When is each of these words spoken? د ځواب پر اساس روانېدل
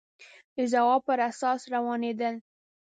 د 0.55 0.57
ځواب 0.73 0.99
پر 1.07 1.19
اساس 1.29 1.61
روانېدل 1.73 2.33